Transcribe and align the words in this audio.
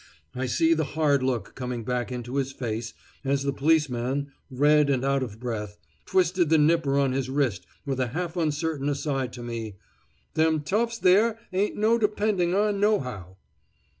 I 0.33 0.47
see 0.47 0.73
the 0.73 0.83
hard 0.97 1.21
look 1.21 1.53
coming 1.53 1.83
back 1.83 2.11
into 2.11 2.37
his 2.37 2.51
face 2.51 2.95
as 3.23 3.43
the 3.43 3.53
policeman, 3.53 4.31
red 4.49 4.89
and 4.89 5.05
out 5.05 5.21
of 5.21 5.39
breath, 5.39 5.77
twisted 6.07 6.49
the 6.49 6.57
nipper 6.57 6.97
on 6.97 7.11
his 7.11 7.29
wrist, 7.29 7.67
with 7.85 7.99
a 7.99 8.07
half 8.07 8.35
uncertain 8.35 8.89
aside 8.89 9.31
to 9.33 9.43
me: 9.43 9.75
"Them 10.33 10.61
toughs 10.61 10.97
there 10.97 11.37
ain't 11.53 11.75
no 11.77 11.99
depending 11.99 12.55
on 12.55 12.79
nohow." 12.79 13.37